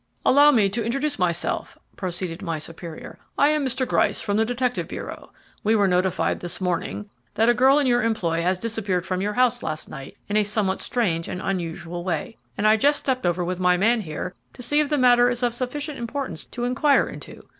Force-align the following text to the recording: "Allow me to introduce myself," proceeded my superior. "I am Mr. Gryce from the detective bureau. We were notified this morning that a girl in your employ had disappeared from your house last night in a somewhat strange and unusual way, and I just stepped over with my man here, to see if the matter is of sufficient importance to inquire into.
"Allow 0.25 0.49
me 0.49 0.67
to 0.67 0.83
introduce 0.83 1.19
myself," 1.19 1.77
proceeded 1.95 2.41
my 2.41 2.57
superior. 2.57 3.19
"I 3.37 3.49
am 3.49 3.63
Mr. 3.63 3.87
Gryce 3.87 4.19
from 4.19 4.35
the 4.37 4.43
detective 4.45 4.87
bureau. 4.87 5.31
We 5.63 5.75
were 5.75 5.87
notified 5.87 6.39
this 6.39 6.59
morning 6.59 7.11
that 7.35 7.49
a 7.49 7.53
girl 7.53 7.77
in 7.77 7.85
your 7.85 8.01
employ 8.01 8.41
had 8.41 8.59
disappeared 8.59 9.05
from 9.05 9.21
your 9.21 9.33
house 9.33 9.61
last 9.61 9.89
night 9.89 10.17
in 10.27 10.37
a 10.37 10.43
somewhat 10.43 10.81
strange 10.81 11.27
and 11.27 11.39
unusual 11.39 12.03
way, 12.03 12.37
and 12.57 12.65
I 12.65 12.77
just 12.77 12.97
stepped 12.97 13.27
over 13.27 13.45
with 13.45 13.59
my 13.59 13.77
man 13.77 13.99
here, 14.01 14.33
to 14.53 14.63
see 14.63 14.79
if 14.79 14.89
the 14.89 14.97
matter 14.97 15.29
is 15.29 15.43
of 15.43 15.53
sufficient 15.53 15.99
importance 15.99 16.45
to 16.45 16.63
inquire 16.63 17.07
into. 17.07 17.43